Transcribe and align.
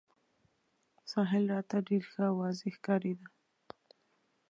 ساحل 1.11 1.43
راته 1.53 1.77
ډېر 1.87 2.03
ښه 2.11 2.23
او 2.29 2.35
واضح 2.41 2.67
ښکارېده. 2.77 3.27